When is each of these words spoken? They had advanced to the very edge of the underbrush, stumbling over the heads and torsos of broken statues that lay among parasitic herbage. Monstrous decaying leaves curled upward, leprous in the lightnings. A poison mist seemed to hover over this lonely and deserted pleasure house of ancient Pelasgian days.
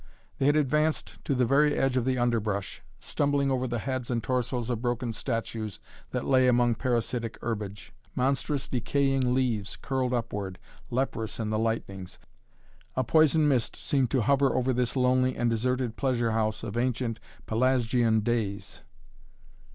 They 0.39 0.47
had 0.47 0.55
advanced 0.55 1.23
to 1.25 1.35
the 1.35 1.45
very 1.45 1.75
edge 1.75 1.95
of 1.95 2.05
the 2.05 2.17
underbrush, 2.17 2.81
stumbling 2.99 3.51
over 3.51 3.67
the 3.67 3.77
heads 3.77 4.09
and 4.09 4.23
torsos 4.23 4.71
of 4.71 4.81
broken 4.81 5.13
statues 5.13 5.79
that 6.09 6.25
lay 6.25 6.47
among 6.47 6.73
parasitic 6.73 7.37
herbage. 7.43 7.93
Monstrous 8.15 8.67
decaying 8.67 9.35
leaves 9.35 9.77
curled 9.77 10.11
upward, 10.11 10.57
leprous 10.89 11.39
in 11.39 11.51
the 11.51 11.59
lightnings. 11.59 12.17
A 12.95 13.03
poison 13.03 13.47
mist 13.47 13.75
seemed 13.75 14.09
to 14.09 14.21
hover 14.21 14.55
over 14.55 14.73
this 14.73 14.95
lonely 14.95 15.35
and 15.37 15.51
deserted 15.51 15.97
pleasure 15.97 16.31
house 16.31 16.63
of 16.63 16.77
ancient 16.77 17.19
Pelasgian 17.45 18.21
days. 18.23 18.81